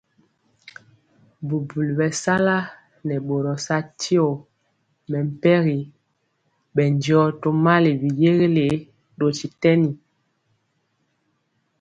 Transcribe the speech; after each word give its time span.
Bubuli 1.47 1.91
bɛsala 1.99 2.55
nɛ 3.07 3.15
boro 3.27 3.53
sa 3.65 3.77
tyɛɔ 3.99 4.31
mɛmpegi 5.09 5.79
bɛndiɔ 6.75 7.21
tomali 7.41 7.91
biyeguelé 8.01 8.65
dotytɛni. 9.17 9.89